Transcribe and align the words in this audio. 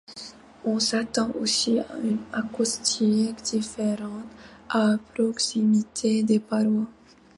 On 0.65 0.79
s'attend 0.79 1.29
aussi 1.39 1.77
à 1.77 1.85
une 2.03 2.17
acoustique 2.33 3.39
différente 3.43 4.25
à 4.67 4.95
proximité 5.13 6.23
des 6.23 6.39
parois. 6.39 6.87